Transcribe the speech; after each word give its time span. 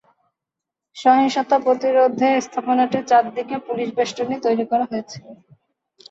সহিংসতা 0.95 1.57
প্রতিরোধে 1.65 2.29
স্থাপনাটির 2.45 3.07
চারদিকে 3.07 3.55
পুলিশি 3.65 3.93
বেষ্টনী 3.97 4.35
তৈরি 4.45 4.65
করা 4.71 4.85
হয়েছিল। 4.91 5.25